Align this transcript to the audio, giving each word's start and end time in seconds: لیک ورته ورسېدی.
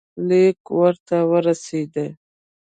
لیک 0.27 0.59
ورته 0.79 1.17
ورسېدی. 1.31 2.07